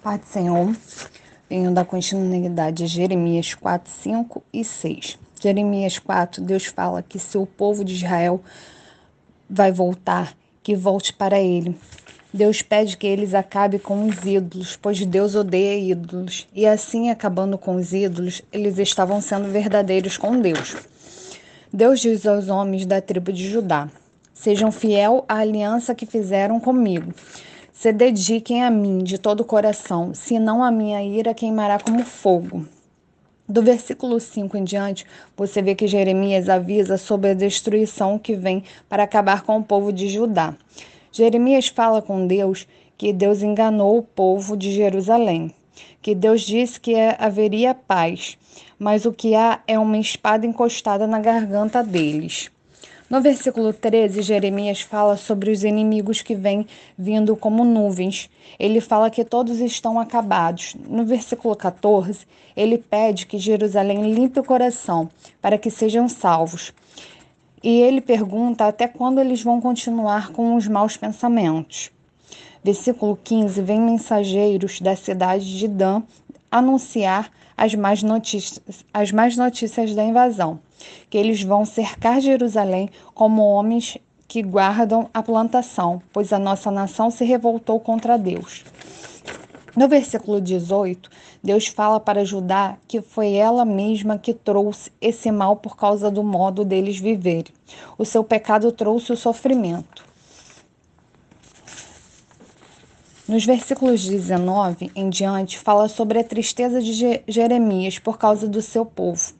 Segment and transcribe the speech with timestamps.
[0.00, 0.76] Pai do Senhor,
[1.50, 5.18] venho da continuidade de Jeremias 4, 5 e 6.
[5.42, 8.40] Jeremias 4, Deus fala que se o povo de Israel
[9.50, 11.76] vai voltar, que volte para ele.
[12.32, 16.46] Deus pede que eles acabem com os ídolos, pois Deus odeia ídolos.
[16.54, 20.76] E assim, acabando com os ídolos, eles estavam sendo verdadeiros com Deus.
[21.72, 23.88] Deus diz aos homens da tribo de Judá:
[24.32, 27.12] Sejam fiel à aliança que fizeram comigo.
[27.80, 32.66] Se dediquem a mim de todo o coração, senão a minha ira queimará como fogo.
[33.48, 35.06] Do versículo 5 em diante,
[35.36, 39.92] você vê que Jeremias avisa sobre a destruição que vem para acabar com o povo
[39.92, 40.56] de Judá.
[41.12, 45.54] Jeremias fala com Deus que Deus enganou o povo de Jerusalém,
[46.02, 48.36] que Deus disse que haveria paz,
[48.76, 52.50] mas o que há é uma espada encostada na garganta deles.
[53.10, 58.28] No versículo 13, Jeremias fala sobre os inimigos que vêm vindo como nuvens.
[58.58, 60.76] Ele fala que todos estão acabados.
[60.86, 65.08] No versículo 14, ele pede que Jerusalém limpe o coração
[65.40, 66.74] para que sejam salvos.
[67.62, 71.90] E ele pergunta até quando eles vão continuar com os maus pensamentos.
[72.62, 76.02] Versículo 15: Vem mensageiros da cidade de Dan
[76.50, 78.60] anunciar as más notícias,
[78.92, 80.60] as más notícias da invasão
[81.10, 87.10] que eles vão cercar Jerusalém como homens que guardam a plantação, pois a nossa nação
[87.10, 88.64] se revoltou contra Deus.
[89.74, 91.08] No versículo 18,
[91.42, 96.22] Deus fala para Judá que foi ela mesma que trouxe esse mal por causa do
[96.22, 97.52] modo deles viverem.
[97.96, 100.04] O seu pecado trouxe o sofrimento.
[103.28, 108.84] Nos versículos 19 em diante, fala sobre a tristeza de Jeremias por causa do seu
[108.84, 109.37] povo.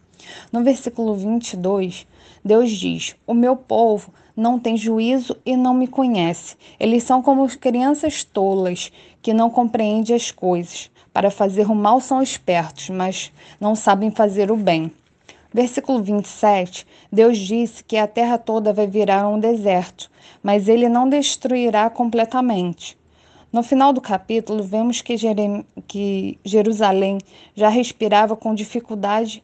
[0.51, 2.07] No versículo 22,
[2.43, 6.57] Deus diz: O meu povo não tem juízo e não me conhece.
[6.81, 10.91] Eles são como crianças tolas que não compreendem as coisas.
[11.13, 14.91] Para fazer o mal são espertos, mas não sabem fazer o bem.
[15.53, 20.11] Versículo 27, Deus disse que a terra toda vai virar um deserto,
[20.43, 22.97] mas ele não destruirá completamente.
[23.51, 25.17] No final do capítulo, vemos que,
[25.87, 27.19] que Jerusalém
[27.57, 29.43] já respirava com dificuldade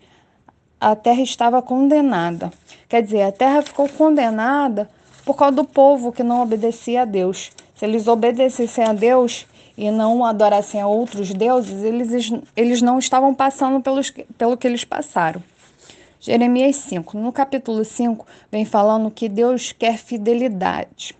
[0.85, 2.53] a terra estava condenada.
[2.91, 4.89] Quer dizer, a terra ficou condenada
[5.25, 7.51] por causa do povo que não obedecia a Deus.
[7.75, 9.47] Se eles obedecessem a Deus
[9.79, 14.85] e não adorassem a outros deuses, eles, eles não estavam passando pelos, pelo que eles
[14.85, 15.43] passaram.
[16.21, 17.17] Jeremias 5.
[17.17, 21.17] No capítulo 5, vem falando que Deus quer fidelidade.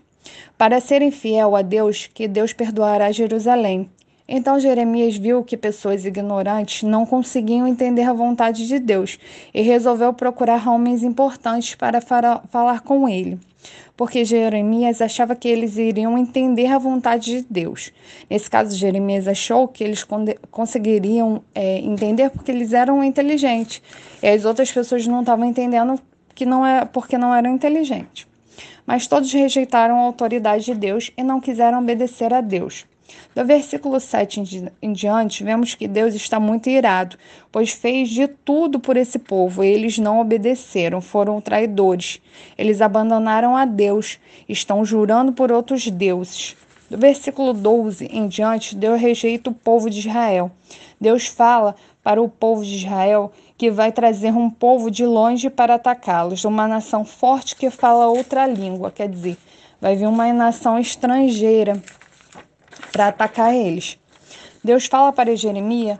[0.55, 3.89] Para serem fiel a Deus, que Deus perdoará Jerusalém.
[4.27, 9.19] Então Jeremias viu que pessoas ignorantes não conseguiam entender a vontade de Deus
[9.53, 13.39] e resolveu procurar homens importantes para falar com ele,
[13.95, 17.93] porque Jeremias achava que eles iriam entender a vontade de Deus.
[18.27, 20.03] Nesse caso, Jeremias achou que eles
[20.49, 23.79] conseguiriam é, entender porque eles eram inteligentes
[24.23, 25.99] e as outras pessoas não estavam entendendo
[26.33, 28.25] que não é porque não eram inteligentes.
[28.87, 32.87] Mas todos rejeitaram a autoridade de Deus e não quiseram obedecer a Deus.
[33.35, 37.17] Do versículo 7 em diante, vemos que Deus está muito irado,
[37.51, 42.21] pois fez de tudo por esse povo, e eles não obedeceram, foram traidores.
[42.57, 46.55] Eles abandonaram a Deus, estão jurando por outros deuses.
[46.89, 50.49] Do versículo 12 em diante, Deus rejeita o povo de Israel.
[50.99, 55.75] Deus fala para o povo de Israel que vai trazer um povo de longe para
[55.75, 59.37] atacá-los, uma nação forte que fala outra língua, quer dizer,
[59.81, 61.81] vai vir uma nação estrangeira
[62.91, 63.97] para atacar eles.
[64.63, 65.99] Deus fala para Jeremias,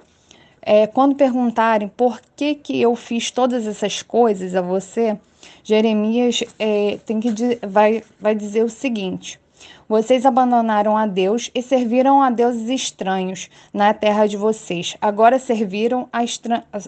[0.62, 5.18] é, quando perguntarem por que, que eu fiz todas essas coisas a você,
[5.64, 7.32] Jeremias é, tem que,
[7.68, 9.40] vai, vai dizer o seguinte:
[9.88, 14.98] vocês abandonaram a Deus e serviram a deuses estranhos na terra de vocês.
[15.00, 16.24] Agora serviram a.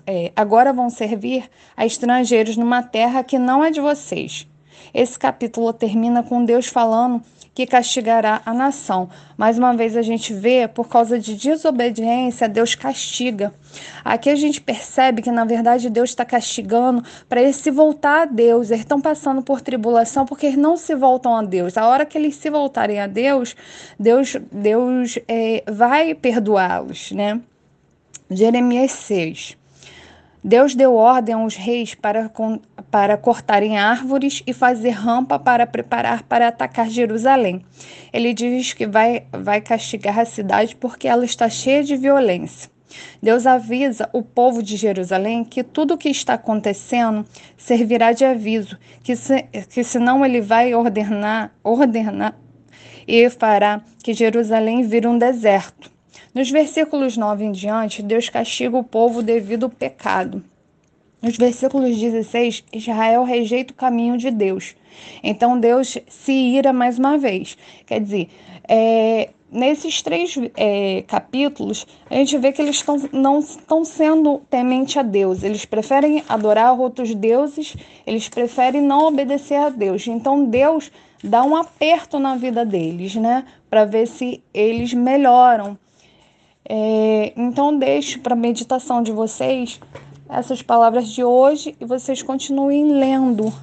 [0.07, 4.47] É, agora vão servir a estrangeiros numa terra que não é de vocês.
[4.93, 7.21] Esse capítulo termina com Deus falando
[7.57, 9.09] que castigará a nação.
[9.35, 13.51] Mais uma vez a gente vê, por causa de desobediência, Deus castiga.
[14.05, 18.25] Aqui a gente percebe que, na verdade, Deus está castigando para eles se voltar a
[18.25, 18.69] Deus.
[18.69, 21.77] Eles estão passando por tribulação porque eles não se voltam a Deus.
[21.77, 23.55] A hora que eles se voltarem a Deus,
[23.99, 27.41] Deus, Deus é, vai perdoá-los, né?
[28.29, 29.57] Jeremias 6.
[30.47, 32.31] Deus deu ordem aos reis para,
[32.89, 37.65] para cortarem árvores e fazer rampa para preparar para atacar Jerusalém.
[38.13, 42.71] Ele diz que vai, vai castigar a cidade porque ela está cheia de violência.
[43.21, 47.25] Deus avisa o povo de Jerusalém que tudo o que está acontecendo
[47.57, 52.33] servirá de aviso, que, se, que senão ele vai ordenar, ordenar
[53.05, 55.96] e fará que Jerusalém vire um deserto.
[56.33, 60.43] Nos versículos 9 em diante, Deus castiga o povo devido ao pecado.
[61.21, 64.75] Nos versículos 16, Israel rejeita o caminho de Deus.
[65.23, 67.57] Então Deus se ira mais uma vez.
[67.87, 68.29] Quer dizer,
[68.67, 74.99] é, nesses três é, capítulos, a gente vê que eles tão, não estão sendo temente
[74.99, 75.41] a Deus.
[75.41, 77.75] Eles preferem adorar outros deuses,
[78.05, 80.05] eles preferem não obedecer a Deus.
[80.05, 80.91] Então Deus
[81.23, 83.45] dá um aperto na vida deles, né?
[83.69, 85.77] Para ver se eles melhoram.
[86.69, 89.79] É, então deixo para meditação de vocês
[90.29, 93.53] essas palavras de hoje e vocês continuem lendo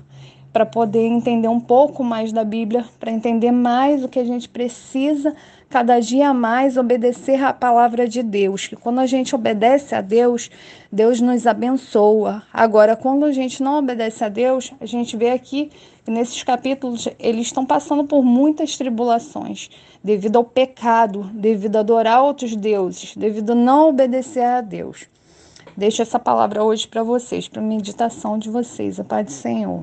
[0.51, 4.49] para poder entender um pouco mais da Bíblia, para entender mais o que a gente
[4.49, 5.35] precisa
[5.75, 10.49] cada dia mais obedecer à palavra de Deus, que quando a gente obedece a Deus,
[10.91, 12.45] Deus nos abençoa.
[12.53, 15.73] Agora, quando a gente não obedece a Deus, a gente vê aqui
[16.05, 19.69] que nesses capítulos eles estão passando por muitas tribulações,
[20.01, 25.09] devido ao pecado, devido a adorar outros deuses, devido a não obedecer a Deus.
[25.77, 29.01] Deixo essa palavra hoje para vocês, para meditação de vocês.
[29.01, 29.83] A paz do Senhor.